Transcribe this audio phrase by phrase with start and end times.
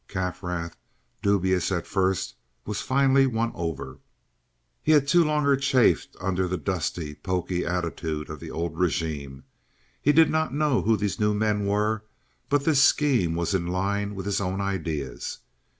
[0.07, 0.77] Kaffrath,
[1.21, 2.33] dubious at first,
[2.65, 3.99] was finally won over.
[4.81, 9.43] He had too long chafed under the dusty, poky attitude of the old regime.
[10.01, 12.01] He did not know who these new men were,
[12.49, 15.37] but this scheme was in line with his own ideas.